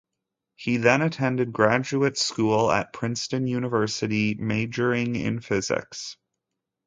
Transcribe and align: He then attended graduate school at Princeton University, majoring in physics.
He 0.55 0.77
then 0.77 1.03
attended 1.03 1.53
graduate 1.53 2.17
school 2.17 2.71
at 2.71 2.91
Princeton 2.91 3.45
University, 3.45 4.33
majoring 4.33 5.15
in 5.15 5.41
physics. 5.41 6.17